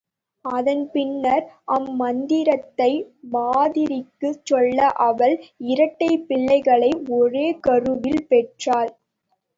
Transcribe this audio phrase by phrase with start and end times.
[0.45, 1.43] அதன் பின்னர்
[1.67, 2.89] அம்மந்திரத்தை
[3.33, 5.35] மாத்திரிக்குச் சொல்ல அவள்
[5.67, 8.91] இரட்டைப் பிள்ளைகளை ஒரேகருவில் பெற்றாள்.